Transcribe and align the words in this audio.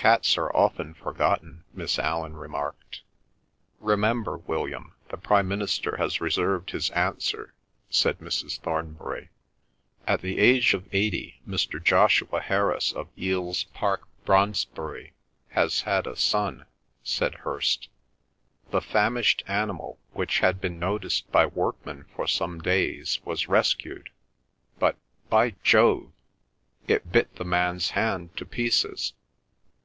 "Cats 0.00 0.38
are 0.38 0.54
often 0.56 0.94
forgotten," 0.94 1.64
Miss 1.74 1.98
Allan 1.98 2.34
remarked. 2.36 3.00
"Remember, 3.80 4.36
William, 4.38 4.94
the 5.08 5.16
Prime 5.16 5.48
Minister 5.48 5.96
has 5.96 6.20
reserved 6.20 6.70
his 6.70 6.90
answer," 6.90 7.52
said 7.90 8.20
Mrs. 8.20 8.60
Thornbury. 8.60 9.30
"At 10.06 10.20
the 10.20 10.38
age 10.38 10.72
of 10.72 10.86
eighty, 10.94 11.40
Mr. 11.48 11.82
Joshua 11.82 12.38
Harris 12.40 12.92
of 12.92 13.08
Eeles 13.18 13.64
Park, 13.74 14.06
Brondesbury, 14.24 15.14
has 15.48 15.80
had 15.80 16.06
a 16.06 16.14
son," 16.14 16.66
said 17.02 17.34
Hirst."... 17.34 17.88
The 18.70 18.80
famished 18.80 19.42
animal, 19.48 19.98
which 20.12 20.38
had 20.38 20.60
been 20.60 20.78
noticed 20.78 21.28
by 21.32 21.44
workmen 21.46 22.04
for 22.14 22.28
some 22.28 22.60
days, 22.60 23.18
was 23.24 23.48
rescued, 23.48 24.10
but—by 24.78 25.56
Jove! 25.64 26.12
it 26.86 27.10
bit 27.10 27.34
the 27.34 27.44
man's 27.44 27.90
hand 27.90 28.36
to 28.36 28.46
pieces!" 28.46 29.14